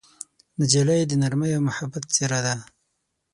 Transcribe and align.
نجلۍ 0.59 1.01
د 1.07 1.11
نرمۍ 1.21 1.51
او 1.55 1.61
محبت 1.69 2.03
څېره 2.13 2.39
ده. 2.45 2.55